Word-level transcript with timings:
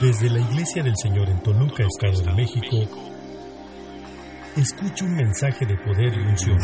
Desde 0.00 0.30
la 0.30 0.38
Iglesia 0.38 0.80
del 0.84 0.96
Señor 0.96 1.28
en 1.28 1.40
Toluca, 1.42 1.82
Estado 1.82 2.22
de 2.22 2.32
México, 2.32 2.88
escucho 4.56 5.04
un 5.04 5.16
mensaje 5.16 5.66
de 5.66 5.76
poder 5.76 6.14
y 6.14 6.20
unción. 6.20 6.58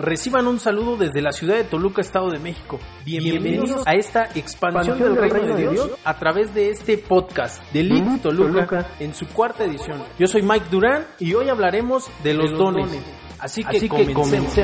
Reciban 0.00 0.46
un 0.46 0.58
saludo 0.58 0.96
desde 0.96 1.20
la 1.20 1.30
ciudad 1.30 1.56
de 1.56 1.64
Toluca, 1.64 2.00
Estado 2.00 2.30
de 2.30 2.38
México. 2.38 2.80
Bienvenidos 3.04 3.86
a 3.86 3.94
esta 3.94 4.30
expansión 4.34 4.98
del 4.98 5.14
reino 5.14 5.54
de 5.54 5.68
Dios 5.68 5.90
a 6.04 6.18
través 6.18 6.54
de 6.54 6.70
este 6.70 6.96
podcast 6.96 7.62
de 7.70 7.82
Leeds 7.82 8.22
Toluca 8.22 8.86
en 8.98 9.14
su 9.14 9.26
cuarta 9.28 9.64
edición. 9.64 10.02
Yo 10.18 10.26
soy 10.26 10.40
Mike 10.40 10.68
Durán 10.70 11.06
y 11.18 11.34
hoy 11.34 11.50
hablaremos 11.50 12.10
de 12.24 12.32
los 12.32 12.50
dones. 12.52 12.88
Así 13.38 13.62
que 13.62 13.88
comencemos. 13.88 14.54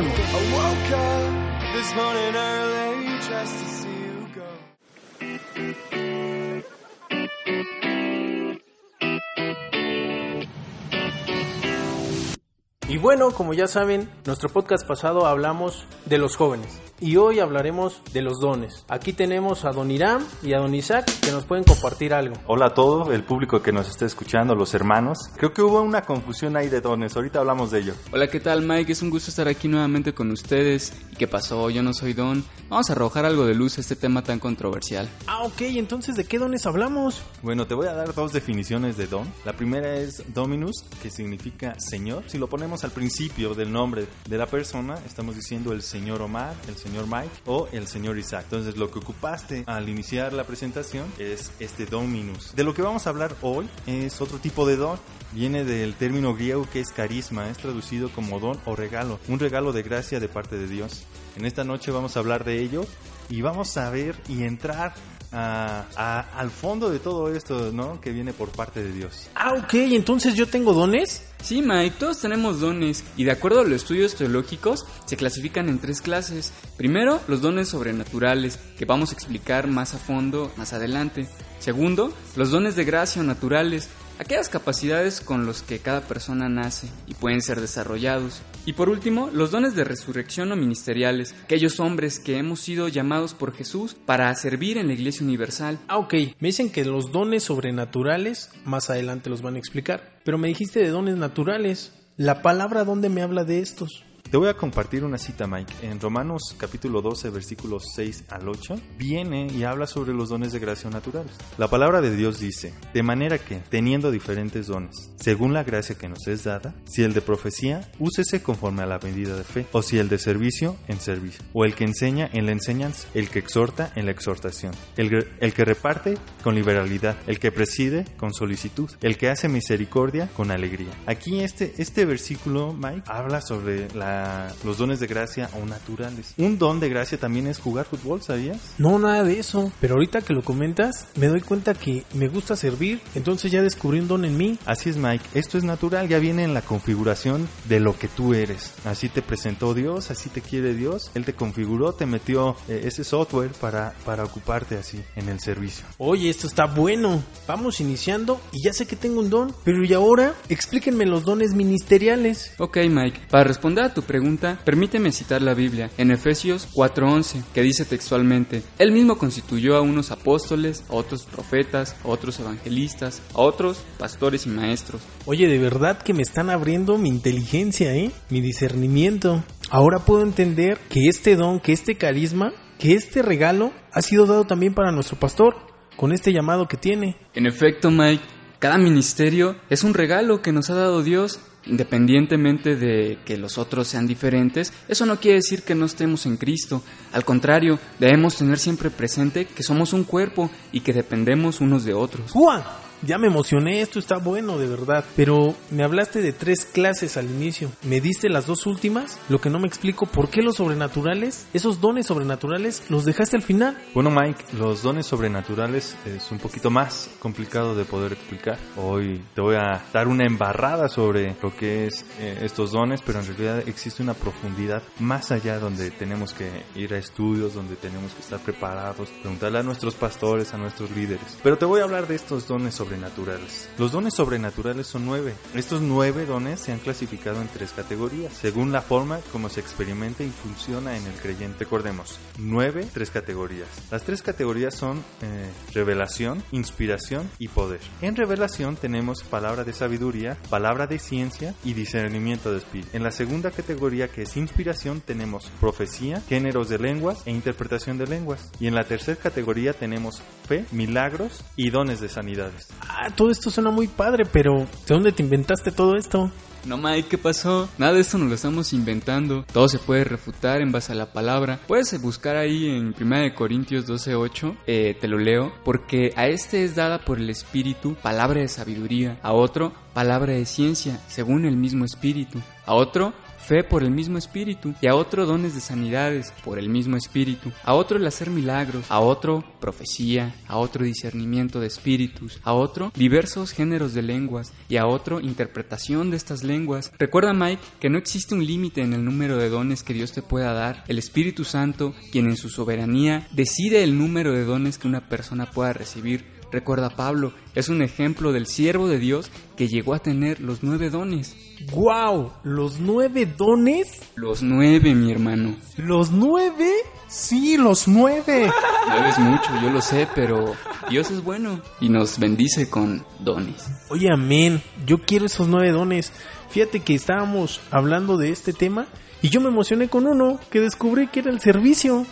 Y 12.96 12.98
bueno, 12.98 13.30
como 13.30 13.52
ya 13.52 13.68
saben, 13.68 14.08
nuestro 14.24 14.48
podcast 14.48 14.86
pasado 14.86 15.26
hablamos 15.26 15.84
de 16.06 16.16
los 16.16 16.34
jóvenes 16.34 16.80
y 16.98 17.16
hoy 17.16 17.40
hablaremos 17.40 18.00
de 18.14 18.22
los 18.22 18.40
dones. 18.40 18.84
Aquí 18.88 19.12
tenemos 19.12 19.66
a 19.66 19.72
Don 19.72 19.90
Irán 19.90 20.24
y 20.42 20.54
a 20.54 20.58
Don 20.58 20.74
Isaac 20.74 21.04
que 21.20 21.30
nos 21.30 21.44
pueden 21.44 21.64
compartir 21.64 22.14
algo. 22.14 22.36
Hola 22.46 22.66
a 22.66 22.74
todo 22.74 23.12
el 23.12 23.22
público 23.22 23.60
que 23.60 23.72
nos 23.72 23.88
esté 23.88 24.06
escuchando, 24.06 24.54
los 24.54 24.72
hermanos. 24.74 25.18
Creo 25.36 25.52
que 25.52 25.62
hubo 25.62 25.82
una 25.82 26.02
confusión 26.02 26.56
ahí 26.56 26.68
de 26.68 26.80
dones, 26.80 27.14
ahorita 27.16 27.40
hablamos 27.40 27.70
de 27.70 27.80
ello. 27.80 27.94
Hola, 28.12 28.28
¿qué 28.28 28.40
tal 28.40 28.62
Mike? 28.62 28.92
Es 28.92 29.02
un 29.02 29.10
gusto 29.10 29.30
estar 29.30 29.48
aquí 29.48 29.68
nuevamente 29.68 30.14
con 30.14 30.30
ustedes. 30.30 30.92
¿Y 31.12 31.16
qué 31.16 31.28
pasó? 31.28 31.68
Yo 31.70 31.82
no 31.82 31.92
soy 31.92 32.14
Don. 32.14 32.44
Vamos 32.68 32.88
a 32.90 32.94
arrojar 32.94 33.24
algo 33.26 33.44
de 33.44 33.54
luz 33.54 33.78
a 33.78 33.80
este 33.80 33.94
tema 33.94 34.22
tan 34.22 34.38
controversial. 34.38 35.08
Ah, 35.26 35.44
ok, 35.44 35.60
entonces 35.62 36.16
¿de 36.16 36.24
qué 36.24 36.38
dones 36.38 36.66
hablamos? 36.66 37.22
Bueno, 37.42 37.66
te 37.66 37.74
voy 37.74 37.86
a 37.86 37.92
dar 37.92 38.14
dos 38.14 38.32
definiciones 38.32 38.96
de 38.96 39.06
don. 39.06 39.26
La 39.44 39.52
primera 39.52 39.96
es 39.96 40.22
Dominus, 40.34 40.84
que 41.02 41.10
significa 41.10 41.76
Señor. 41.78 42.24
Si 42.26 42.38
lo 42.38 42.48
ponemos 42.48 42.84
al 42.86 42.92
principio 42.92 43.52
del 43.52 43.72
nombre 43.72 44.06
de 44.28 44.38
la 44.38 44.46
persona, 44.46 44.94
estamos 45.04 45.34
diciendo 45.34 45.72
el 45.72 45.82
Señor 45.82 46.22
Omar, 46.22 46.54
el 46.68 46.76
Señor 46.76 47.06
Mike 47.08 47.42
o 47.44 47.68
el 47.72 47.88
Señor 47.88 48.16
Isaac. 48.16 48.44
Entonces 48.44 48.76
lo 48.76 48.92
que 48.92 49.00
ocupaste 49.00 49.64
al 49.66 49.88
iniciar 49.88 50.32
la 50.32 50.44
presentación 50.44 51.06
es 51.18 51.50
este 51.58 51.84
Dominus. 51.84 52.54
De 52.54 52.62
lo 52.62 52.74
que 52.74 52.82
vamos 52.82 53.08
a 53.08 53.10
hablar 53.10 53.34
hoy 53.42 53.68
es 53.88 54.20
otro 54.20 54.38
tipo 54.38 54.68
de 54.68 54.76
don. 54.76 55.00
Viene 55.32 55.64
del 55.64 55.94
término 55.94 56.34
griego 56.36 56.68
que 56.72 56.78
es 56.78 56.92
carisma, 56.92 57.50
es 57.50 57.58
traducido 57.58 58.08
como 58.10 58.38
don 58.38 58.56
o 58.64 58.76
regalo, 58.76 59.18
un 59.26 59.40
regalo 59.40 59.72
de 59.72 59.82
gracia 59.82 60.20
de 60.20 60.28
parte 60.28 60.56
de 60.56 60.68
Dios. 60.68 61.02
En 61.34 61.44
esta 61.44 61.64
noche 61.64 61.90
vamos 61.90 62.16
a 62.16 62.20
hablar 62.20 62.44
de 62.44 62.62
ello 62.62 62.86
y 63.28 63.42
vamos 63.42 63.76
a 63.76 63.90
ver 63.90 64.14
y 64.28 64.44
entrar 64.44 64.94
a- 65.32 65.84
a- 65.96 66.20
al 66.38 66.50
fondo 66.50 66.90
de 66.90 66.98
todo 66.98 67.32
esto, 67.34 67.70
¿no? 67.72 68.00
Que 68.00 68.10
viene 68.12 68.32
por 68.32 68.50
parte 68.50 68.82
de 68.82 68.92
Dios. 68.92 69.28
Ah, 69.34 69.54
ok, 69.54 69.74
entonces 69.74 70.34
yo 70.34 70.46
tengo 70.48 70.72
dones. 70.72 71.22
Sí, 71.42 71.62
Mike, 71.62 71.96
todos 71.98 72.20
tenemos 72.20 72.60
dones 72.60 73.04
y 73.16 73.24
de 73.24 73.30
acuerdo 73.32 73.60
a 73.60 73.64
los 73.64 73.72
estudios 73.82 74.14
teológicos 74.16 74.86
se 75.04 75.16
clasifican 75.16 75.68
en 75.68 75.78
tres 75.78 76.00
clases. 76.00 76.52
Primero, 76.76 77.20
los 77.28 77.40
dones 77.42 77.68
sobrenaturales, 77.68 78.58
que 78.78 78.84
vamos 78.84 79.10
a 79.10 79.14
explicar 79.14 79.66
más 79.68 79.94
a 79.94 79.98
fondo 79.98 80.50
más 80.56 80.72
adelante. 80.72 81.28
Segundo, 81.60 82.12
los 82.36 82.50
dones 82.50 82.74
de 82.76 82.84
gracia 82.84 83.20
o 83.22 83.24
naturales, 83.24 83.88
aquellas 84.18 84.48
capacidades 84.48 85.20
con 85.20 85.46
los 85.46 85.62
que 85.62 85.78
cada 85.78 86.00
persona 86.02 86.48
nace 86.48 86.88
y 87.06 87.14
pueden 87.14 87.42
ser 87.42 87.60
desarrollados. 87.60 88.40
Y 88.66 88.72
por 88.72 88.88
último, 88.88 89.30
los 89.32 89.52
dones 89.52 89.76
de 89.76 89.84
resurrección 89.84 90.50
o 90.50 90.56
ministeriales, 90.56 91.36
aquellos 91.44 91.78
hombres 91.78 92.18
que 92.18 92.36
hemos 92.36 92.58
sido 92.58 92.88
llamados 92.88 93.32
por 93.32 93.54
Jesús 93.54 93.94
para 93.94 94.34
servir 94.34 94.76
en 94.76 94.88
la 94.88 94.94
Iglesia 94.94 95.24
Universal. 95.24 95.78
Ah, 95.86 95.98
ok, 95.98 96.14
me 96.40 96.48
dicen 96.48 96.70
que 96.70 96.84
los 96.84 97.12
dones 97.12 97.44
sobrenaturales, 97.44 98.50
más 98.64 98.90
adelante 98.90 99.30
los 99.30 99.40
van 99.40 99.54
a 99.54 99.60
explicar. 99.60 100.18
Pero 100.24 100.36
me 100.36 100.48
dijiste 100.48 100.80
de 100.80 100.90
dones 100.90 101.16
naturales. 101.16 101.92
¿La 102.16 102.42
palabra 102.42 102.82
dónde 102.82 103.08
me 103.08 103.22
habla 103.22 103.44
de 103.44 103.60
estos? 103.60 104.02
Te 104.30 104.36
voy 104.38 104.48
a 104.48 104.54
compartir 104.54 105.04
una 105.04 105.18
cita, 105.18 105.46
Mike. 105.46 105.72
En 105.82 106.00
Romanos 106.00 106.54
capítulo 106.58 107.00
12, 107.00 107.30
versículos 107.30 107.84
6 107.94 108.24
al 108.28 108.48
8, 108.48 108.74
viene 108.98 109.46
y 109.46 109.62
habla 109.62 109.86
sobre 109.86 110.12
los 110.12 110.28
dones 110.30 110.52
de 110.52 110.58
gracia 110.58 110.90
naturales. 110.90 111.30
La 111.58 111.68
palabra 111.68 112.00
de 112.00 112.14
Dios 112.14 112.40
dice, 112.40 112.74
de 112.92 113.02
manera 113.04 113.38
que, 113.38 113.60
teniendo 113.70 114.10
diferentes 114.10 114.66
dones, 114.66 115.10
según 115.20 115.54
la 115.54 115.62
gracia 115.62 115.96
que 115.96 116.08
nos 116.08 116.26
es 116.26 116.42
dada, 116.44 116.74
si 116.86 117.02
el 117.04 117.14
de 117.14 117.20
profecía, 117.22 117.88
úsese 118.00 118.42
conforme 118.42 118.82
a 118.82 118.86
la 118.86 118.98
medida 118.98 119.36
de 119.36 119.44
fe, 119.44 119.66
o 119.72 119.80
si 119.80 119.98
el 119.98 120.08
de 120.08 120.18
servicio, 120.18 120.76
en 120.88 120.98
servicio, 121.00 121.42
o 121.52 121.64
el 121.64 121.74
que 121.76 121.84
enseña 121.84 122.28
en 122.32 122.46
la 122.46 122.52
enseñanza, 122.52 123.06
el 123.14 123.30
que 123.30 123.38
exhorta 123.38 123.92
en 123.94 124.06
la 124.06 124.10
exhortación, 124.10 124.74
el, 124.96 125.28
el 125.40 125.54
que 125.54 125.64
reparte 125.64 126.18
con 126.42 126.56
liberalidad, 126.56 127.16
el 127.28 127.38
que 127.38 127.52
preside 127.52 128.04
con 128.16 128.34
solicitud, 128.34 128.90
el 129.02 129.16
que 129.16 129.30
hace 129.30 129.48
misericordia 129.48 130.28
con 130.36 130.50
alegría. 130.50 130.90
Aquí 131.06 131.40
este, 131.40 131.74
este 131.78 132.04
versículo, 132.04 132.72
Mike, 132.74 133.02
habla 133.06 133.40
sobre 133.40 133.88
la- 133.94 134.15
los 134.64 134.78
dones 134.78 135.00
de 135.00 135.06
gracia 135.06 135.48
o 135.60 135.64
naturales. 135.66 136.34
Un 136.36 136.58
don 136.58 136.80
de 136.80 136.88
gracia 136.88 137.18
también 137.18 137.46
es 137.46 137.58
jugar 137.58 137.86
fútbol, 137.86 138.22
¿sabías? 138.22 138.58
No, 138.78 138.98
nada 138.98 139.24
de 139.24 139.38
eso. 139.38 139.72
Pero 139.80 139.94
ahorita 139.94 140.22
que 140.22 140.34
lo 140.34 140.42
comentas, 140.42 141.06
me 141.16 141.26
doy 141.28 141.40
cuenta 141.40 141.74
que 141.74 142.04
me 142.14 142.28
gusta 142.28 142.56
servir. 142.56 143.00
Entonces 143.14 143.50
ya 143.52 143.62
descubrí 143.62 144.00
un 144.00 144.08
don 144.08 144.24
en 144.24 144.36
mí. 144.36 144.58
Así 144.66 144.90
es, 144.90 144.96
Mike. 144.96 145.24
Esto 145.34 145.58
es 145.58 145.64
natural, 145.64 146.08
ya 146.08 146.18
viene 146.18 146.44
en 146.44 146.54
la 146.54 146.62
configuración 146.62 147.48
de 147.68 147.80
lo 147.80 147.98
que 147.98 148.08
tú 148.08 148.34
eres. 148.34 148.74
Así 148.84 149.08
te 149.08 149.22
presentó 149.22 149.74
Dios, 149.74 150.10
así 150.10 150.28
te 150.28 150.40
quiere 150.40 150.74
Dios. 150.74 151.10
Él 151.14 151.24
te 151.24 151.34
configuró, 151.34 151.92
te 151.92 152.06
metió 152.06 152.56
eh, 152.68 152.82
ese 152.84 153.04
software 153.04 153.50
para, 153.52 153.94
para 154.04 154.24
ocuparte 154.24 154.76
así 154.76 155.02
en 155.14 155.28
el 155.28 155.40
servicio. 155.40 155.84
Oye, 155.98 156.28
esto 156.28 156.46
está 156.46 156.66
bueno. 156.66 157.22
Vamos 157.46 157.80
iniciando 157.80 158.40
y 158.52 158.64
ya 158.64 158.72
sé 158.72 158.86
que 158.86 158.96
tengo 158.96 159.20
un 159.20 159.30
don. 159.30 159.54
Pero 159.64 159.84
y 159.84 159.92
ahora, 159.92 160.34
explíquenme 160.48 161.06
los 161.06 161.24
dones 161.24 161.54
ministeriales. 161.54 162.52
Ok, 162.58 162.78
Mike, 162.88 163.20
para 163.30 163.44
responder 163.44 163.84
a 163.84 163.94
tu 163.94 164.02
pregunta, 164.06 164.58
permíteme 164.64 165.12
citar 165.12 165.42
la 165.42 165.54
Biblia 165.54 165.90
en 165.98 166.10
Efesios 166.10 166.68
4:11, 166.72 167.42
que 167.52 167.62
dice 167.62 167.84
textualmente, 167.84 168.62
Él 168.78 168.92
mismo 168.92 169.18
constituyó 169.18 169.76
a 169.76 169.80
unos 169.80 170.10
apóstoles, 170.10 170.84
a 170.88 170.94
otros 170.94 171.24
profetas, 171.24 171.96
a 172.04 172.08
otros 172.08 172.40
evangelistas, 172.40 173.22
a 173.34 173.40
otros 173.40 173.80
pastores 173.98 174.46
y 174.46 174.50
maestros. 174.50 175.02
Oye, 175.26 175.48
de 175.48 175.58
verdad 175.58 176.02
que 176.02 176.14
me 176.14 176.22
están 176.22 176.50
abriendo 176.50 176.98
mi 176.98 177.08
inteligencia, 177.08 177.94
¿eh? 177.94 178.10
Mi 178.30 178.40
discernimiento. 178.40 179.44
Ahora 179.70 179.98
puedo 179.98 180.22
entender 180.22 180.78
que 180.88 181.08
este 181.08 181.36
don, 181.36 181.60
que 181.60 181.72
este 181.72 181.96
carisma, 181.96 182.52
que 182.78 182.94
este 182.94 183.22
regalo 183.22 183.72
ha 183.92 184.02
sido 184.02 184.26
dado 184.26 184.44
también 184.44 184.74
para 184.74 184.92
nuestro 184.92 185.18
pastor, 185.18 185.56
con 185.96 186.12
este 186.12 186.32
llamado 186.32 186.68
que 186.68 186.76
tiene. 186.76 187.16
En 187.34 187.46
efecto, 187.46 187.90
Mike, 187.90 188.22
cada 188.58 188.78
ministerio 188.78 189.56
es 189.68 189.84
un 189.84 189.94
regalo 189.94 190.40
que 190.40 190.52
nos 190.52 190.70
ha 190.70 190.74
dado 190.74 191.02
Dios. 191.02 191.40
Independientemente 191.66 192.76
de 192.76 193.18
que 193.24 193.36
los 193.36 193.58
otros 193.58 193.88
sean 193.88 194.06
diferentes, 194.06 194.72
eso 194.88 195.04
no 195.04 195.18
quiere 195.18 195.36
decir 195.36 195.62
que 195.62 195.74
no 195.74 195.86
estemos 195.86 196.26
en 196.26 196.36
Cristo. 196.36 196.82
Al 197.12 197.24
contrario, 197.24 197.78
debemos 197.98 198.36
tener 198.36 198.58
siempre 198.58 198.90
presente 198.90 199.46
que 199.46 199.62
somos 199.62 199.92
un 199.92 200.04
cuerpo 200.04 200.50
y 200.72 200.80
que 200.80 200.92
dependemos 200.92 201.60
unos 201.60 201.84
de 201.84 201.94
otros. 201.94 202.30
¡Juan! 202.30 202.62
Ya 203.02 203.18
me 203.18 203.26
emocioné, 203.26 203.82
esto 203.82 203.98
está 203.98 204.16
bueno 204.16 204.58
de 204.58 204.66
verdad. 204.66 205.04
Pero 205.16 205.54
me 205.70 205.84
hablaste 205.84 206.22
de 206.22 206.32
tres 206.32 206.64
clases 206.64 207.16
al 207.16 207.26
inicio. 207.26 207.70
¿Me 207.82 208.00
diste 208.00 208.28
las 208.28 208.46
dos 208.46 208.66
últimas? 208.66 209.18
Lo 209.28 209.40
que 209.40 209.50
no 209.50 209.58
me 209.58 209.68
explico, 209.68 210.06
¿por 210.06 210.30
qué 210.30 210.42
los 210.42 210.56
sobrenaturales, 210.56 211.46
esos 211.52 211.80
dones 211.80 212.06
sobrenaturales, 212.06 212.84
los 212.88 213.04
dejaste 213.04 213.36
al 213.36 213.42
final? 213.42 213.76
Bueno, 213.94 214.10
Mike, 214.10 214.56
los 214.58 214.82
dones 214.82 215.06
sobrenaturales 215.06 215.96
es 216.06 216.30
un 216.30 216.38
poquito 216.38 216.70
más 216.70 217.10
complicado 217.18 217.74
de 217.74 217.84
poder 217.84 218.12
explicar. 218.12 218.58
Hoy 218.76 219.22
te 219.34 219.42
voy 219.42 219.56
a 219.56 219.82
dar 219.92 220.08
una 220.08 220.24
embarrada 220.24 220.88
sobre 220.88 221.36
lo 221.42 221.54
que 221.54 221.86
es 221.86 222.04
eh, 222.18 222.38
estos 222.42 222.72
dones, 222.72 223.02
pero 223.04 223.20
en 223.20 223.26
realidad 223.26 223.68
existe 223.68 224.02
una 224.02 224.14
profundidad 224.14 224.82
más 225.00 225.32
allá 225.32 225.58
donde 225.58 225.90
tenemos 225.90 226.32
que 226.32 226.64
ir 226.74 226.94
a 226.94 226.98
estudios, 226.98 227.54
donde 227.54 227.76
tenemos 227.76 228.12
que 228.14 228.20
estar 228.20 228.40
preparados, 228.40 229.10
preguntarle 229.10 229.58
a 229.58 229.62
nuestros 229.62 229.94
pastores, 229.94 230.54
a 230.54 230.58
nuestros 230.58 230.90
líderes. 230.92 231.38
Pero 231.42 231.58
te 231.58 231.66
voy 231.66 231.80
a 231.80 231.84
hablar 231.84 232.06
de 232.06 232.14
estos 232.14 232.48
dones 232.48 232.74
sobrenaturales 232.74 232.85
sobrenaturales. 232.86 233.68
Los 233.78 233.92
dones 233.92 234.14
sobrenaturales 234.14 234.86
son 234.86 235.06
nueve. 235.06 235.34
Estos 235.54 235.80
nueve 235.80 236.24
dones 236.24 236.60
se 236.60 236.72
han 236.72 236.78
clasificado 236.78 237.40
en 237.40 237.48
tres 237.48 237.72
categorías, 237.72 238.32
según 238.32 238.72
la 238.72 238.80
forma 238.80 239.18
como 239.32 239.48
se 239.48 239.60
experimenta 239.60 240.22
y 240.22 240.30
funciona 240.30 240.96
en 240.96 241.04
el 241.06 241.14
creyente. 241.14 241.60
Recordemos, 241.60 242.18
nueve, 242.38 242.86
tres 242.92 243.10
categorías. 243.10 243.68
Las 243.90 244.02
tres 244.02 244.22
categorías 244.22 244.74
son 244.74 244.98
eh, 245.22 245.50
revelación, 245.74 246.42
inspiración 246.52 247.28
y 247.38 247.48
poder. 247.48 247.80
En 248.02 248.16
revelación 248.16 248.76
tenemos 248.76 249.22
palabra 249.24 249.64
de 249.64 249.72
sabiduría, 249.72 250.36
palabra 250.48 250.86
de 250.86 250.98
ciencia 250.98 251.54
y 251.64 251.74
discernimiento 251.74 252.52
de 252.52 252.58
espíritu. 252.58 252.88
En 252.92 253.02
la 253.02 253.10
segunda 253.10 253.50
categoría, 253.50 254.08
que 254.08 254.22
es 254.22 254.36
inspiración, 254.36 255.00
tenemos 255.00 255.50
profecía, 255.60 256.22
géneros 256.28 256.68
de 256.68 256.78
lenguas 256.78 257.22
e 257.26 257.32
interpretación 257.32 257.98
de 257.98 258.06
lenguas. 258.06 258.50
Y 258.60 258.68
en 258.68 258.74
la 258.74 258.84
tercera 258.84 259.20
categoría 259.20 259.72
tenemos 259.72 260.22
fe, 260.46 260.64
milagros 260.70 261.42
y 261.56 261.70
dones 261.70 262.00
de 262.00 262.08
sanidades. 262.08 262.68
Ah, 262.80 263.10
todo 263.14 263.30
esto 263.30 263.50
suena 263.50 263.70
muy 263.70 263.88
padre, 263.88 264.24
pero 264.24 264.60
¿de 264.60 264.94
dónde 264.94 265.12
te 265.12 265.22
inventaste 265.22 265.70
todo 265.70 265.96
esto? 265.96 266.30
No, 266.66 266.76
Mike, 266.76 267.10
¿qué 267.10 267.18
pasó? 267.18 267.68
Nada 267.78 267.92
de 267.92 268.00
esto 268.00 268.18
nos 268.18 268.28
lo 268.28 268.34
estamos 268.34 268.72
inventando. 268.72 269.44
Todo 269.52 269.68
se 269.68 269.78
puede 269.78 270.02
refutar 270.02 270.60
en 270.60 270.72
base 270.72 270.90
a 270.90 270.96
la 270.96 271.12
palabra. 271.12 271.60
Puedes 271.68 272.00
buscar 272.02 272.34
ahí 272.34 272.68
en 272.68 272.92
1 273.00 273.34
Corintios 273.36 273.86
12:8, 273.86 274.56
eh, 274.66 274.96
te 275.00 275.06
lo 275.06 275.16
leo, 275.18 275.52
porque 275.64 276.12
a 276.16 276.26
este 276.26 276.64
es 276.64 276.74
dada 276.74 277.04
por 277.04 277.18
el 277.18 277.30
Espíritu 277.30 277.94
palabra 278.02 278.40
de 278.40 278.48
sabiduría, 278.48 279.20
a 279.22 279.32
otro 279.32 279.72
palabra 279.94 280.32
de 280.32 280.44
ciencia, 280.44 281.00
según 281.06 281.44
el 281.44 281.56
mismo 281.56 281.84
Espíritu, 281.84 282.40
a 282.66 282.74
otro 282.74 283.14
fe 283.38 283.64
por 283.64 283.82
el 283.82 283.90
mismo 283.90 284.18
espíritu, 284.18 284.74
y 284.80 284.86
a 284.86 284.94
otro 284.94 285.26
dones 285.26 285.54
de 285.54 285.60
sanidades 285.60 286.32
por 286.44 286.58
el 286.58 286.68
mismo 286.68 286.96
espíritu, 286.96 287.52
a 287.64 287.74
otro 287.74 287.98
el 287.98 288.06
hacer 288.06 288.30
milagros, 288.30 288.86
a 288.88 289.00
otro 289.00 289.44
profecía, 289.60 290.34
a 290.48 290.58
otro 290.58 290.84
discernimiento 290.84 291.60
de 291.60 291.66
espíritus, 291.66 292.40
a 292.42 292.52
otro 292.52 292.92
diversos 292.94 293.52
géneros 293.52 293.94
de 293.94 294.02
lenguas, 294.02 294.52
y 294.68 294.76
a 294.76 294.86
otro 294.86 295.20
interpretación 295.20 296.10
de 296.10 296.16
estas 296.16 296.42
lenguas. 296.42 296.92
Recuerda 296.98 297.32
Mike 297.32 297.62
que 297.80 297.90
no 297.90 297.98
existe 297.98 298.34
un 298.34 298.44
límite 298.44 298.82
en 298.82 298.92
el 298.92 299.04
número 299.04 299.36
de 299.36 299.48
dones 299.48 299.82
que 299.82 299.94
Dios 299.94 300.12
te 300.12 300.22
pueda 300.22 300.52
dar. 300.52 300.84
El 300.88 300.98
Espíritu 300.98 301.44
Santo, 301.44 301.94
quien 302.12 302.26
en 302.26 302.36
su 302.36 302.48
soberanía 302.48 303.26
decide 303.32 303.82
el 303.82 303.98
número 303.98 304.32
de 304.32 304.44
dones 304.44 304.78
que 304.78 304.88
una 304.88 305.08
persona 305.08 305.50
pueda 305.50 305.72
recibir, 305.72 306.35
Recuerda 306.56 306.88
Pablo, 306.88 307.34
es 307.54 307.68
un 307.68 307.82
ejemplo 307.82 308.32
del 308.32 308.46
siervo 308.46 308.88
de 308.88 308.98
Dios 308.98 309.30
que 309.58 309.68
llegó 309.68 309.92
a 309.92 309.98
tener 309.98 310.40
los 310.40 310.62
nueve 310.62 310.88
dones. 310.88 311.36
¡Wow! 311.70 312.32
¿Los 312.44 312.80
nueve 312.80 313.26
dones? 313.26 314.00
Los 314.14 314.42
nueve, 314.42 314.94
mi 314.94 315.12
hermano. 315.12 315.54
¿Los 315.76 316.12
nueve? 316.12 316.72
Sí, 317.08 317.58
los 317.58 317.86
nueve. 317.86 318.50
No 318.88 319.04
es 319.04 319.18
mucho, 319.18 319.50
yo 319.60 319.68
lo 319.68 319.82
sé, 319.82 320.08
pero 320.14 320.54
Dios 320.88 321.10
es 321.10 321.22
bueno 321.22 321.60
y 321.78 321.90
nos 321.90 322.18
bendice 322.18 322.70
con 322.70 323.04
dones. 323.18 323.66
Oye, 323.90 324.08
amén. 324.10 324.62
Yo 324.86 325.02
quiero 325.02 325.26
esos 325.26 325.48
nueve 325.48 325.72
dones. 325.72 326.10
Fíjate 326.48 326.80
que 326.80 326.94
estábamos 326.94 327.60
hablando 327.70 328.16
de 328.16 328.30
este 328.30 328.54
tema 328.54 328.86
y 329.20 329.28
yo 329.28 329.42
me 329.42 329.48
emocioné 329.48 329.88
con 329.88 330.06
uno 330.06 330.40
que 330.50 330.60
descubrí 330.60 331.08
que 331.08 331.20
era 331.20 331.30
el 331.30 331.40
servicio. 331.40 332.06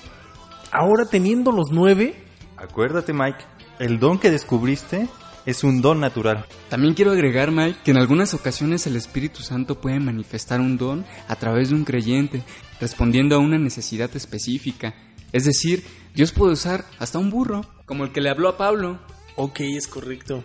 Ahora 0.70 1.06
teniendo 1.06 1.50
los 1.50 1.70
nueve. 1.70 2.20
Acuérdate, 2.56 3.12
Mike, 3.12 3.44
el 3.78 3.98
don 3.98 4.18
que 4.18 4.30
descubriste 4.30 5.08
es 5.46 5.64
un 5.64 5.82
don 5.82 6.00
natural. 6.00 6.46
También 6.68 6.94
quiero 6.94 7.12
agregar, 7.12 7.50
Mike, 7.50 7.80
que 7.84 7.90
en 7.90 7.98
algunas 7.98 8.34
ocasiones 8.34 8.86
el 8.86 8.96
Espíritu 8.96 9.42
Santo 9.42 9.80
puede 9.80 10.00
manifestar 10.00 10.60
un 10.60 10.78
don 10.78 11.04
a 11.28 11.36
través 11.36 11.68
de 11.68 11.74
un 11.74 11.84
creyente, 11.84 12.42
respondiendo 12.80 13.36
a 13.36 13.40
una 13.40 13.58
necesidad 13.58 14.14
específica. 14.16 14.94
Es 15.32 15.44
decir, 15.44 15.84
Dios 16.14 16.32
puede 16.32 16.52
usar 16.52 16.84
hasta 16.98 17.18
un 17.18 17.30
burro, 17.30 17.62
como 17.86 18.04
el 18.04 18.12
que 18.12 18.20
le 18.20 18.30
habló 18.30 18.48
a 18.48 18.56
Pablo. 18.56 19.00
Ok, 19.36 19.60
es 19.60 19.88
correcto. 19.88 20.44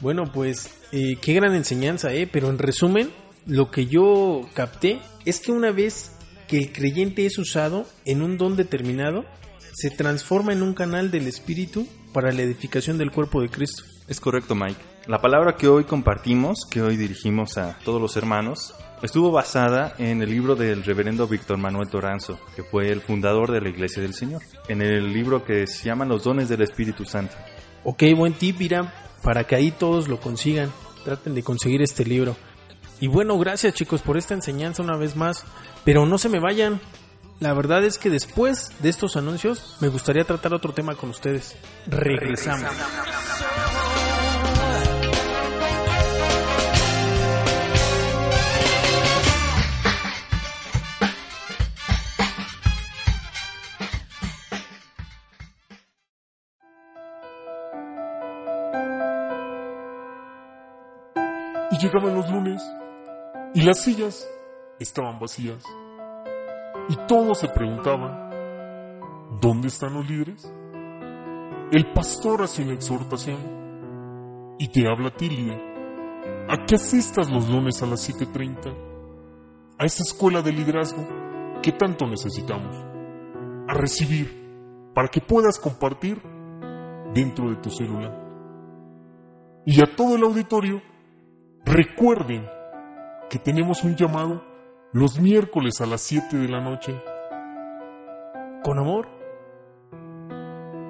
Bueno, 0.00 0.30
pues 0.32 0.70
eh, 0.92 1.16
qué 1.22 1.32
gran 1.32 1.54
enseñanza, 1.54 2.12
¿eh? 2.12 2.28
Pero 2.30 2.50
en 2.50 2.58
resumen, 2.58 3.10
lo 3.46 3.70
que 3.70 3.86
yo 3.86 4.48
capté 4.52 4.98
es 5.24 5.40
que 5.40 5.52
una 5.52 5.70
vez 5.70 6.12
que 6.48 6.58
el 6.58 6.72
creyente 6.72 7.24
es 7.24 7.38
usado 7.38 7.86
en 8.04 8.20
un 8.20 8.36
don 8.36 8.56
determinado, 8.56 9.24
se 9.72 9.90
transforma 9.90 10.52
en 10.52 10.62
un 10.62 10.74
canal 10.74 11.10
del 11.10 11.26
Espíritu 11.26 11.86
para 12.16 12.32
la 12.32 12.40
edificación 12.40 12.96
del 12.96 13.12
cuerpo 13.12 13.42
de 13.42 13.50
Cristo. 13.50 13.84
Es 14.08 14.20
correcto, 14.20 14.54
Mike. 14.54 14.80
La 15.06 15.20
palabra 15.20 15.56
que 15.56 15.68
hoy 15.68 15.84
compartimos, 15.84 16.64
que 16.64 16.80
hoy 16.80 16.96
dirigimos 16.96 17.58
a 17.58 17.76
todos 17.84 18.00
los 18.00 18.16
hermanos, 18.16 18.72
estuvo 19.02 19.30
basada 19.30 19.94
en 19.98 20.22
el 20.22 20.30
libro 20.30 20.56
del 20.56 20.82
reverendo 20.82 21.28
Víctor 21.28 21.58
Manuel 21.58 21.90
Toranzo, 21.90 22.40
que 22.56 22.62
fue 22.62 22.90
el 22.90 23.02
fundador 23.02 23.52
de 23.52 23.60
la 23.60 23.68
Iglesia 23.68 24.00
del 24.00 24.14
Señor, 24.14 24.40
en 24.68 24.80
el 24.80 25.12
libro 25.12 25.44
que 25.44 25.66
se 25.66 25.84
llama 25.84 26.06
Los 26.06 26.24
dones 26.24 26.48
del 26.48 26.62
Espíritu 26.62 27.04
Santo. 27.04 27.34
Ok, 27.84 28.04
buen 28.16 28.32
tip, 28.32 28.62
Irán, 28.62 28.90
para 29.22 29.44
que 29.44 29.54
ahí 29.54 29.70
todos 29.70 30.08
lo 30.08 30.18
consigan. 30.18 30.72
Traten 31.04 31.34
de 31.34 31.42
conseguir 31.42 31.82
este 31.82 32.06
libro. 32.06 32.34
Y 32.98 33.08
bueno, 33.08 33.38
gracias 33.38 33.74
chicos 33.74 34.00
por 34.00 34.16
esta 34.16 34.32
enseñanza 34.32 34.82
una 34.82 34.96
vez 34.96 35.16
más. 35.16 35.44
Pero 35.84 36.06
no 36.06 36.16
se 36.16 36.30
me 36.30 36.40
vayan. 36.40 36.80
La 37.38 37.52
verdad 37.52 37.84
es 37.84 37.98
que 37.98 38.08
después 38.08 38.70
de 38.80 38.88
estos 38.88 39.16
anuncios 39.16 39.76
me 39.80 39.88
gustaría 39.88 40.24
tratar 40.24 40.54
otro 40.54 40.72
tema 40.72 40.94
con 40.94 41.10
ustedes. 41.10 41.54
Regresamos. 41.86 42.70
Y 61.70 61.78
llegaban 61.78 62.14
los 62.14 62.30
lunes 62.30 62.62
y 63.54 63.60
las 63.60 63.82
sillas 63.82 64.26
estaban 64.80 65.18
vacías. 65.18 65.62
Y 66.88 66.96
todos 67.08 67.38
se 67.38 67.48
preguntaban, 67.48 68.30
¿dónde 69.40 69.68
están 69.68 69.94
los 69.94 70.08
líderes? 70.08 70.52
El 71.72 71.92
pastor 71.92 72.42
hace 72.42 72.62
una 72.62 72.74
exhortación 72.74 74.54
y 74.58 74.68
te 74.68 74.88
habla 74.88 75.08
a 75.08 75.14
ti, 75.14 75.28
líder, 75.28 75.60
a 76.48 76.64
que 76.64 76.76
asistas 76.76 77.30
los 77.30 77.48
lunes 77.48 77.82
a 77.82 77.86
las 77.86 78.08
7.30 78.08 78.86
a 79.78 79.84
esa 79.84 80.02
escuela 80.02 80.42
de 80.42 80.52
liderazgo 80.52 81.06
que 81.62 81.72
tanto 81.72 82.06
necesitamos, 82.06 82.76
a 83.68 83.74
recibir 83.74 84.90
para 84.94 85.08
que 85.08 85.20
puedas 85.20 85.58
compartir 85.58 86.20
dentro 87.12 87.50
de 87.50 87.56
tu 87.56 87.70
celular. 87.70 88.24
Y 89.66 89.82
a 89.82 89.96
todo 89.96 90.16
el 90.16 90.22
auditorio, 90.22 90.80
recuerden 91.64 92.46
que 93.28 93.38
tenemos 93.38 93.82
un 93.84 93.96
llamado 93.96 94.42
los 94.96 95.20
miércoles 95.20 95.82
a 95.82 95.86
las 95.86 96.00
7 96.00 96.38
de 96.38 96.48
la 96.48 96.58
noche. 96.58 96.98
Con 98.64 98.78
amor. 98.78 99.06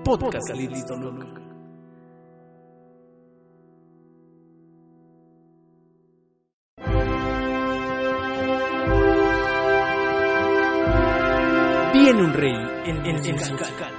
Podcast 0.04 0.48
Listo 0.54 0.94
Toluca. 0.94 1.26
Viene 11.92 12.22
un 12.22 12.32
rey 12.32 12.54
en 12.84 13.06
el 13.06 13.32
musical. 13.32 13.90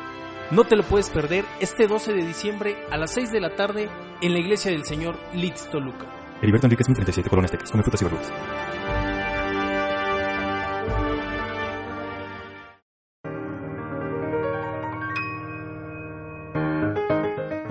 No 0.51 0.63
te 0.63 0.77
lo 0.77 0.83
puedes 0.83 1.09
perder 1.09 1.43
este 1.59 1.87
12 1.87 2.13
de 2.13 2.25
diciembre 2.25 2.77
a 2.89 2.95
las 2.95 3.11
6 3.11 3.33
de 3.33 3.41
la 3.41 3.57
tarde 3.57 3.89
en 4.21 4.31
la 4.31 4.39
iglesia 4.39 4.71
del 4.71 4.85
Señor 4.85 5.17
Litz 5.33 5.69
Toluca. 5.69 6.05
Heriberto 6.41 6.67
Enríquez 6.67 6.85
37, 6.85 7.29
Colonias 7.29 7.51
Tecas, 7.51 7.71
come 7.71 7.83
frutas 7.83 8.01
y 8.01 8.05
verduras. 8.05 8.76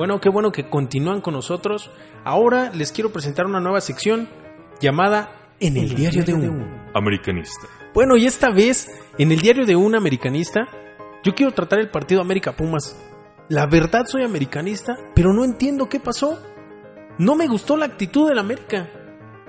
Bueno, 0.07 0.21
qué 0.21 0.29
bueno 0.29 0.53
que 0.53 0.71
continúan 0.71 1.21
con 1.21 1.35
nosotros. 1.35 1.91
Ahora 2.23 2.71
les 2.73 2.93
quiero 2.93 3.11
presentar 3.11 3.45
una 3.45 3.59
nueva 3.59 3.81
sección 3.81 4.29
llamada 4.81 5.33
En 5.59 5.77
el 5.77 5.97
diario 5.97 6.23
de 6.23 6.33
un 6.33 6.87
Americanista. 6.95 7.67
Bueno, 7.93 8.17
y 8.17 8.25
esta 8.25 8.51
vez, 8.53 8.89
en 9.19 9.33
el 9.33 9.41
diario 9.41 9.67
de 9.67 9.75
un 9.75 9.97
americanista, 9.97 10.69
yo 11.25 11.35
quiero 11.35 11.51
tratar 11.55 11.81
el 11.81 11.91
partido 11.91 12.21
América 12.21 12.55
Pumas. 12.55 12.97
La 13.49 13.67
verdad 13.67 14.05
soy 14.07 14.23
americanista, 14.23 14.97
pero 15.13 15.33
no 15.33 15.45
entiendo 15.45 15.89
qué 15.89 15.99
pasó. 15.99 16.41
No 17.19 17.35
me 17.35 17.49
gustó 17.49 17.77
la 17.77 17.87
actitud 17.87 18.29
del 18.29 18.39
América. 18.39 18.89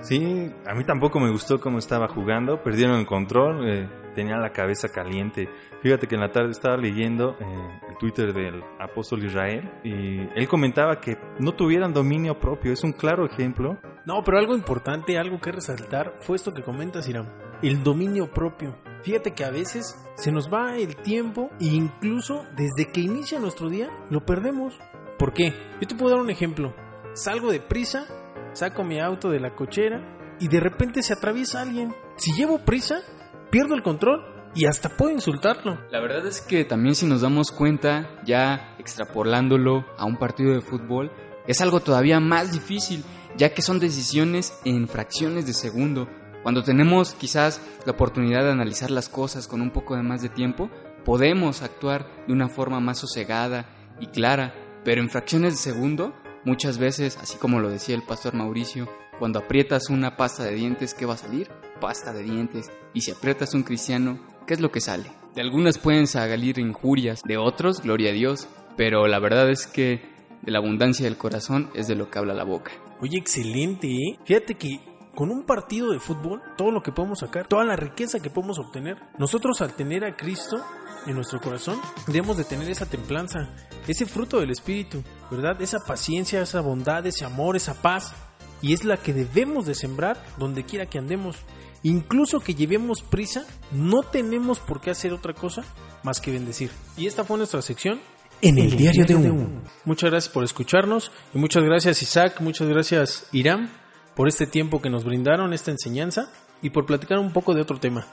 Sí, 0.00 0.50
a 0.66 0.74
mí 0.74 0.82
tampoco 0.84 1.20
me 1.20 1.30
gustó 1.30 1.60
cómo 1.60 1.78
estaba 1.78 2.08
jugando, 2.08 2.64
perdieron 2.64 2.98
el 2.98 3.06
control, 3.06 3.64
eh, 3.64 3.88
tenía 4.18 4.36
la 4.36 4.50
cabeza 4.50 4.88
caliente. 4.88 5.48
Fíjate 5.80 6.08
que 6.08 6.16
en 6.16 6.20
la 6.22 6.32
tarde 6.32 6.50
estaba 6.50 6.76
leyendo 6.76 7.36
eh, 7.38 7.44
el 7.88 7.96
Twitter 7.98 8.32
del 8.34 8.64
apóstol 8.80 9.24
Israel 9.24 9.70
y 9.84 10.28
él 10.34 10.48
comentaba 10.48 10.98
que 10.98 11.16
no 11.38 11.52
tuvieran 11.52 11.92
dominio 11.92 12.36
propio, 12.36 12.72
es 12.72 12.82
un 12.82 12.92
claro 12.92 13.24
ejemplo. 13.24 13.78
No, 14.06 14.24
pero 14.24 14.38
algo 14.38 14.56
importante, 14.56 15.16
algo 15.18 15.40
que 15.40 15.52
resaltar, 15.52 16.14
fue 16.22 16.34
esto 16.34 16.52
que 16.52 16.64
comentas, 16.64 17.08
Irán. 17.08 17.32
El 17.62 17.84
dominio 17.84 18.28
propio. 18.28 18.74
Fíjate 19.04 19.34
que 19.34 19.44
a 19.44 19.50
veces 19.50 19.96
se 20.16 20.32
nos 20.32 20.52
va 20.52 20.76
el 20.76 20.96
tiempo 20.96 21.50
e 21.60 21.66
incluso 21.66 22.44
desde 22.56 22.90
que 22.90 23.00
inicia 23.00 23.38
nuestro 23.38 23.68
día 23.68 23.88
lo 24.10 24.26
perdemos. 24.26 24.76
¿Por 25.16 25.32
qué? 25.32 25.54
Yo 25.80 25.86
te 25.86 25.94
puedo 25.94 26.10
dar 26.10 26.24
un 26.24 26.30
ejemplo. 26.30 26.74
salgo 27.12 27.52
de 27.52 27.60
prisa, 27.60 28.04
saco 28.52 28.82
mi 28.82 28.98
auto 28.98 29.30
de 29.30 29.38
la 29.38 29.54
cochera 29.54 30.02
y 30.40 30.48
de 30.48 30.58
repente 30.58 31.04
se 31.04 31.12
atraviesa 31.12 31.62
alguien. 31.62 31.94
Si 32.16 32.32
llevo 32.32 32.58
prisa, 32.58 33.02
pierdo 33.50 33.74
el 33.74 33.82
control 33.82 34.24
y 34.54 34.66
hasta 34.66 34.88
puedo 34.96 35.12
insultarlo. 35.12 35.78
La 35.90 36.00
verdad 36.00 36.26
es 36.26 36.40
que 36.40 36.64
también 36.64 36.94
si 36.94 37.06
nos 37.06 37.20
damos 37.20 37.50
cuenta, 37.50 38.08
ya 38.24 38.74
extrapolándolo 38.78 39.86
a 39.96 40.04
un 40.04 40.16
partido 40.16 40.52
de 40.52 40.60
fútbol, 40.60 41.12
es 41.46 41.60
algo 41.60 41.80
todavía 41.80 42.20
más 42.20 42.52
difícil, 42.52 43.04
ya 43.36 43.54
que 43.54 43.62
son 43.62 43.78
decisiones 43.78 44.58
en 44.64 44.88
fracciones 44.88 45.46
de 45.46 45.54
segundo. 45.54 46.08
Cuando 46.42 46.62
tenemos 46.62 47.14
quizás 47.14 47.60
la 47.84 47.92
oportunidad 47.92 48.42
de 48.42 48.52
analizar 48.52 48.90
las 48.90 49.08
cosas 49.08 49.46
con 49.46 49.60
un 49.60 49.70
poco 49.70 49.96
de 49.96 50.02
más 50.02 50.22
de 50.22 50.28
tiempo, 50.28 50.70
podemos 51.04 51.62
actuar 51.62 52.06
de 52.26 52.32
una 52.32 52.48
forma 52.48 52.80
más 52.80 52.98
sosegada 52.98 53.66
y 54.00 54.08
clara, 54.08 54.54
pero 54.84 55.00
en 55.00 55.10
fracciones 55.10 55.54
de 55.54 55.72
segundo, 55.72 56.14
muchas 56.44 56.78
veces, 56.78 57.16
así 57.18 57.38
como 57.38 57.60
lo 57.60 57.70
decía 57.70 57.94
el 57.94 58.02
pastor 58.02 58.34
Mauricio, 58.34 58.88
cuando 59.18 59.40
aprietas 59.40 59.90
una 59.90 60.16
pasta 60.16 60.44
de 60.44 60.54
dientes, 60.54 60.94
¿qué 60.94 61.06
va 61.06 61.14
a 61.14 61.18
salir? 61.18 61.48
Pasta 61.80 62.12
de 62.12 62.22
dientes. 62.22 62.70
Y 62.94 63.02
si 63.02 63.10
aprietas 63.10 63.54
un 63.54 63.62
cristiano, 63.62 64.18
¿qué 64.46 64.54
es 64.54 64.60
lo 64.60 64.70
que 64.70 64.80
sale? 64.80 65.10
De 65.34 65.42
algunas 65.42 65.78
pueden 65.78 66.06
salir 66.06 66.58
injurias, 66.58 67.22
de 67.24 67.36
otros, 67.36 67.80
gloria 67.82 68.10
a 68.10 68.14
Dios, 68.14 68.48
pero 68.76 69.06
la 69.06 69.18
verdad 69.18 69.50
es 69.50 69.66
que 69.66 70.02
de 70.42 70.52
la 70.52 70.58
abundancia 70.58 71.04
del 71.04 71.16
corazón 71.16 71.70
es 71.74 71.88
de 71.88 71.94
lo 71.94 72.10
que 72.10 72.18
habla 72.18 72.34
la 72.34 72.44
boca. 72.44 72.72
Oye, 73.00 73.18
excelente, 73.18 73.88
¿eh? 73.88 74.18
Fíjate 74.24 74.54
que 74.54 74.80
con 75.14 75.30
un 75.30 75.44
partido 75.44 75.90
de 75.90 75.98
fútbol, 75.98 76.40
todo 76.56 76.70
lo 76.70 76.80
que 76.80 76.92
podemos 76.92 77.18
sacar, 77.18 77.48
toda 77.48 77.64
la 77.64 77.74
riqueza 77.74 78.20
que 78.20 78.30
podemos 78.30 78.58
obtener, 78.58 78.96
nosotros 79.18 79.60
al 79.60 79.74
tener 79.74 80.04
a 80.04 80.16
Cristo 80.16 80.64
en 81.06 81.14
nuestro 81.14 81.40
corazón, 81.40 81.80
debemos 82.06 82.36
de 82.36 82.44
tener 82.44 82.70
esa 82.70 82.86
templanza, 82.86 83.48
ese 83.88 84.06
fruto 84.06 84.38
del 84.38 84.50
Espíritu, 84.50 85.02
¿verdad? 85.30 85.60
Esa 85.60 85.78
paciencia, 85.84 86.40
esa 86.40 86.60
bondad, 86.60 87.04
ese 87.06 87.24
amor, 87.24 87.56
esa 87.56 87.74
paz. 87.74 88.14
Y 88.62 88.72
es 88.72 88.84
la 88.84 88.96
que 88.96 89.12
debemos 89.12 89.66
de 89.66 89.74
sembrar 89.74 90.22
donde 90.36 90.64
quiera 90.64 90.86
que 90.86 90.98
andemos. 90.98 91.36
Incluso 91.82 92.40
que 92.40 92.54
llevemos 92.54 93.02
prisa, 93.02 93.44
no 93.72 94.02
tenemos 94.02 94.58
por 94.58 94.80
qué 94.80 94.90
hacer 94.90 95.12
otra 95.12 95.32
cosa 95.32 95.64
más 96.02 96.20
que 96.20 96.32
bendecir. 96.32 96.70
Y 96.96 97.06
esta 97.06 97.24
fue 97.24 97.38
nuestra 97.38 97.62
sección 97.62 98.00
en 98.40 98.58
el 98.58 98.76
diario 98.76 99.04
de 99.04 99.14
un. 99.14 99.62
Muchas 99.84 100.10
gracias 100.10 100.32
por 100.32 100.44
escucharnos 100.44 101.12
y 101.34 101.38
muchas 101.38 101.64
gracias 101.64 102.02
Isaac, 102.02 102.40
muchas 102.40 102.68
gracias 102.68 103.26
Irán 103.32 103.70
por 104.14 104.28
este 104.28 104.46
tiempo 104.46 104.80
que 104.82 104.90
nos 104.90 105.04
brindaron, 105.04 105.52
esta 105.52 105.70
enseñanza 105.70 106.30
y 106.62 106.70
por 106.70 106.86
platicar 106.86 107.18
un 107.18 107.32
poco 107.32 107.54
de 107.54 107.62
otro 107.62 107.78
tema. 107.78 108.06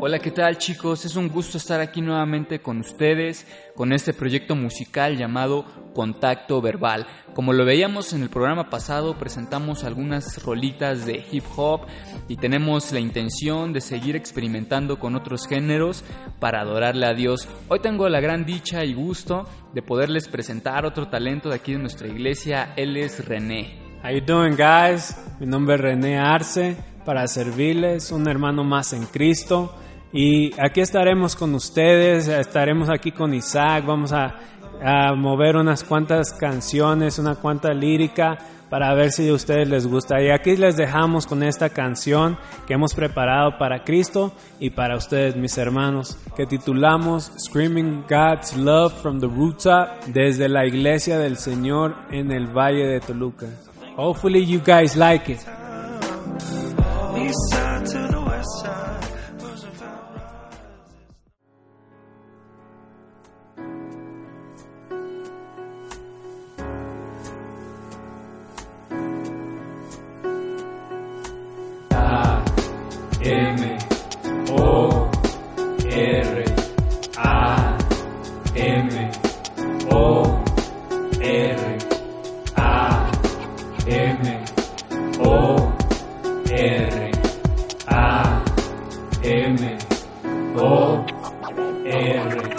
Hola, 0.00 0.18
¿qué 0.18 0.32
tal 0.32 0.58
chicos? 0.58 1.04
Es 1.06 1.16
un 1.16 1.28
gusto 1.28 1.56
estar 1.56 1.80
aquí 1.80 2.02
nuevamente 2.02 2.60
con 2.60 2.80
ustedes 2.80 3.46
con 3.74 3.92
este 3.92 4.12
proyecto 4.12 4.54
musical 4.54 5.16
llamado 5.16 5.64
Contacto 5.94 6.60
Verbal. 6.60 7.06
Como 7.32 7.54
lo 7.54 7.64
veíamos 7.64 8.12
en 8.12 8.22
el 8.22 8.28
programa 8.28 8.68
pasado, 8.68 9.16
presentamos 9.16 9.84
algunas 9.84 10.42
rolitas 10.44 11.06
de 11.06 11.24
hip 11.32 11.44
hop 11.56 11.86
y 12.28 12.36
tenemos 12.36 12.92
la 12.92 13.00
intención 13.00 13.72
de 13.72 13.80
seguir 13.80 14.16
experimentando 14.16 14.98
con 14.98 15.16
otros 15.16 15.46
géneros 15.46 16.04
para 16.38 16.60
adorarle 16.60 17.06
a 17.06 17.14
Dios. 17.14 17.48
Hoy 17.68 17.80
tengo 17.80 18.08
la 18.08 18.20
gran 18.20 18.44
dicha 18.44 18.84
y 18.84 18.92
gusto 18.92 19.48
de 19.72 19.80
poderles 19.80 20.28
presentar 20.28 20.84
otro 20.84 21.08
talento 21.08 21.48
de 21.48 21.54
aquí 21.54 21.72
de 21.72 21.78
nuestra 21.78 22.08
iglesia. 22.08 22.74
Él 22.76 22.96
es 22.98 23.24
René. 23.24 23.78
How 24.04 24.10
you 24.10 24.20
doing, 24.20 24.56
guys? 24.56 25.16
Mi 25.40 25.46
nombre 25.46 25.76
es 25.76 25.80
René 25.80 26.18
Arce 26.18 26.76
para 27.04 27.26
servirles, 27.26 28.10
un 28.10 28.28
hermano 28.28 28.64
más 28.64 28.92
en 28.92 29.06
Cristo. 29.06 29.74
Y 30.12 30.52
aquí 30.60 30.80
estaremos 30.80 31.34
con 31.34 31.54
ustedes, 31.54 32.28
estaremos 32.28 32.88
aquí 32.88 33.10
con 33.10 33.34
Isaac, 33.34 33.84
vamos 33.84 34.12
a, 34.12 34.38
a 34.82 35.14
mover 35.14 35.56
unas 35.56 35.84
cuantas 35.84 36.32
canciones, 36.32 37.18
una 37.18 37.36
cuanta 37.36 37.72
lírica 37.72 38.38
para 38.70 38.92
ver 38.94 39.12
si 39.12 39.28
a 39.28 39.34
ustedes 39.34 39.68
les 39.68 39.86
gusta. 39.86 40.20
Y 40.20 40.30
aquí 40.30 40.56
les 40.56 40.76
dejamos 40.76 41.26
con 41.26 41.42
esta 41.42 41.68
canción 41.68 42.36
que 42.66 42.74
hemos 42.74 42.94
preparado 42.94 43.56
para 43.56 43.84
Cristo 43.84 44.32
y 44.58 44.70
para 44.70 44.96
ustedes, 44.96 45.36
mis 45.36 45.56
hermanos, 45.58 46.18
que 46.36 46.46
titulamos 46.46 47.30
Screaming 47.38 48.04
God's 48.08 48.56
Love 48.56 48.92
from 49.00 49.20
the 49.20 49.28
Rooftop 49.28 50.04
desde 50.06 50.48
la 50.48 50.66
iglesia 50.66 51.18
del 51.18 51.36
Señor 51.36 51.94
en 52.10 52.32
el 52.32 52.46
Valle 52.46 52.86
de 52.86 53.00
Toluca. 53.00 53.46
Hopefully 53.96 54.44
you 54.44 54.60
guys 54.60 54.96
like 54.96 55.30
it. 55.30 55.53
M 84.04 84.44
O 85.20 85.72
R 86.50 87.10
A 87.86 88.44
M 89.22 89.78
O 90.58 91.04
R 91.86 92.54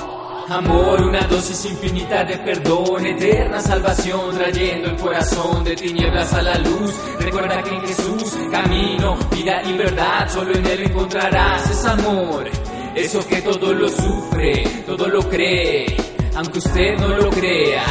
Amor, 0.50 1.02
una 1.02 1.22
dosis 1.28 1.66
infinita 1.66 2.24
de 2.24 2.38
perdón, 2.38 3.06
eterna 3.06 3.60
salvación, 3.60 4.36
trayendo 4.36 4.90
el 4.90 4.96
corazón 4.96 5.64
de 5.64 5.76
tinieblas 5.76 6.34
a 6.34 6.42
la 6.42 6.56
luz. 6.60 6.94
Recuerda 7.20 7.62
que 7.62 7.76
en 7.76 7.82
Jesús, 7.82 8.38
camino, 8.52 9.16
vida 9.32 9.62
y 9.66 9.74
verdad, 9.74 10.28
solo 10.30 10.54
en 10.54 10.66
Él 10.66 10.84
encontrarás 10.84 11.70
ese 11.70 11.88
amor. 11.90 12.50
Eso 12.96 13.28
que 13.28 13.42
todo 13.42 13.74
lo 13.74 13.88
sufre, 13.88 14.84
todo 14.86 15.08
lo 15.08 15.22
cree, 15.30 15.96
aunque 16.36 16.60
usted 16.60 16.98
no 17.00 17.08
lo 17.10 17.30
crea, 17.30 17.84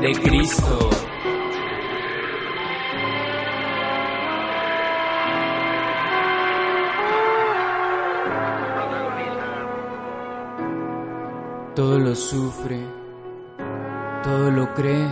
de 0.00 0.12
Cristo. 0.12 0.90
Todo 11.78 11.96
lo 11.96 12.12
sufre, 12.12 12.80
todo 14.24 14.50
lo 14.50 14.74
cree, 14.74 15.08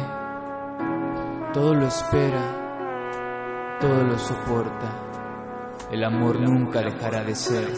todo 1.55 1.73
lo 1.75 1.87
espera, 1.87 3.79
todo 3.81 4.03
lo 4.03 4.19
soporta. 4.19 5.87
El 5.93 6.03
amor 6.03 6.41
nunca 6.41 6.81
dejará 6.81 7.23
de 7.23 7.37
ser. 7.37 7.73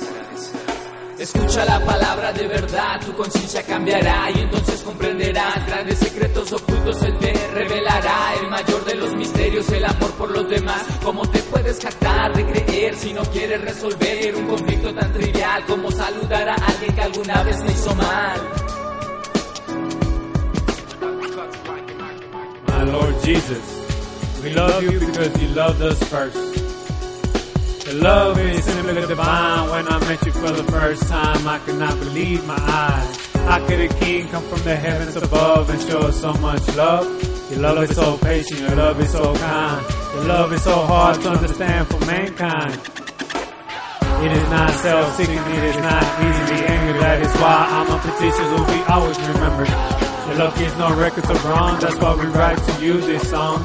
Escucha 1.19 1.67
la 1.67 1.85
palabra 1.85 2.33
de 2.33 2.47
verdad, 2.47 2.99
tu 3.05 3.13
conciencia 3.13 3.63
cambiará 3.65 4.31
y 4.31 4.39
entonces 4.39 4.81
comprenderás 4.83 5.67
grandes 5.67 5.99
secretos 5.99 6.51
ocultos, 6.55 7.03
Él 7.03 7.19
te 7.19 7.35
revelará 7.53 8.37
el 8.41 8.49
mayor 8.49 8.85
de 8.87 8.95
los 8.95 9.15
misterios, 9.17 9.69
el 9.71 9.85
amor 9.85 10.13
por 10.13 10.31
los 10.31 10.49
demás. 10.49 10.87
¿Cómo 11.05 11.29
te 11.29 11.41
puedes 11.41 11.79
jactar 11.79 12.35
de 12.35 12.47
creer 12.47 12.95
si 12.97 13.13
no 13.13 13.21
quieres 13.25 13.61
resolver 13.61 14.35
un 14.35 14.47
conflicto 14.47 14.95
tan 14.95 15.13
trivial 15.13 15.67
como 15.67 15.91
saludar 15.91 16.49
a 16.49 16.55
alguien 16.55 16.95
que 16.95 17.03
alguna 17.03 17.43
vez 17.43 17.63
me 17.65 17.73
hizo 17.73 17.95
mal? 17.95 18.08
Jesus, 23.29 24.43
we 24.43 24.55
love 24.55 24.83
you 24.83 24.99
because 24.99 25.43
you 25.43 25.49
loved 25.49 25.83
us 25.83 26.03
first. 26.05 26.35
The 27.85 27.93
love 28.01 28.39
is 28.39 28.65
simply 28.65 28.95
divine. 29.03 29.69
When 29.69 29.87
I 29.87 29.99
met 30.09 30.25
you 30.25 30.33
for 30.33 30.51
the 30.51 30.65
first 30.73 31.07
time, 31.11 31.47
I 31.47 31.59
could 31.59 31.79
not 31.79 31.99
believe 31.99 32.47
my 32.47 32.57
eyes. 32.57 33.27
How 33.35 33.67
could 33.67 33.81
a 33.81 33.89
king 34.01 34.29
come 34.29 34.43
from 34.45 34.63
the 34.63 34.75
heavens 34.75 35.15
above 35.17 35.69
and 35.69 35.79
show 35.83 36.09
us 36.09 36.19
so 36.19 36.33
much 36.41 36.75
love? 36.75 37.05
Your 37.51 37.61
love 37.61 37.83
is 37.83 37.95
so 37.95 38.17
patient, 38.17 38.61
your 38.61 38.77
love 38.77 38.99
is 38.99 39.13
so 39.13 39.35
kind. 39.35 39.87
Your 40.15 40.25
love 40.25 40.51
is 40.55 40.63
so 40.63 40.77
hard 40.87 41.21
to 41.21 41.29
understand 41.29 41.87
for 41.89 42.01
mankind. 42.07 42.81
It 44.25 44.33
is 44.33 44.49
not 44.49 44.71
self-seeking, 44.71 45.37
it 45.37 45.65
is 45.65 45.77
not 45.77 46.03
easily 46.25 46.65
angry. 46.65 46.99
That 47.01 47.21
is 47.21 47.33
why 47.37 47.67
I'm 47.77 47.93
a 47.93 47.99
petition 48.01 48.45
will 48.53 48.65
be 48.65 48.81
always 48.91 49.19
remembered. 49.21 50.08
Your 50.29 50.37
love 50.37 50.55
keeps 50.57 50.77
no 50.77 50.95
records 50.95 51.31
of 51.31 51.45
wrong, 51.47 51.81
that's 51.81 51.97
why 51.99 52.15
we 52.15 52.27
write 52.27 52.59
to 52.59 52.85
you 52.85 53.01
this 53.01 53.31
song. 53.31 53.65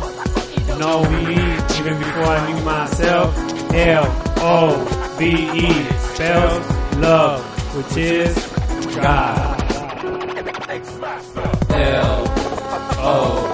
You 0.58 0.80
know 0.80 1.04
me, 1.04 1.34
even 1.78 1.98
before 2.00 2.24
I 2.24 2.52
knew 2.52 2.64
myself. 2.64 3.36
L 3.74 4.06
O 4.40 5.16
V 5.20 5.26
E 5.26 5.84
spells 6.00 6.98
love, 6.98 7.44
which 7.76 7.98
is 7.98 8.36
God. 8.96 9.60
L 11.72 13.53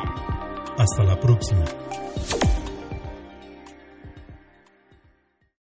Hasta 0.77 1.03
la 1.03 1.19
próxima. 1.19 1.65